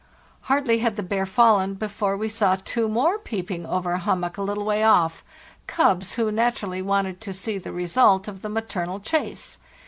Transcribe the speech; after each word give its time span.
"Hardly 0.49 0.79
had 0.79 0.95
the 0.95 1.03
bear 1.03 1.27
fallen 1.27 1.75
before 1.75 2.17
we 2.17 2.27
saw 2.27 2.55
two 2.65 2.89
more 2.89 3.19
peeping 3.19 3.67
over 3.67 3.91
a 3.91 3.99
hummock 3.99 4.35
a 4.39 4.41
little 4.41 4.65
way 4.65 4.81
off 4.83 5.23
—cubs, 5.67 6.15
who 6.15 6.31
naturally 6.31 6.81
wanted 6.81 7.21
to 7.21 7.33
see 7.33 7.59
the 7.59 7.71
result 7.71 8.27
of 8.27 8.41
the 8.41 8.49
maternal 8.49 8.99
chase. 8.99 9.59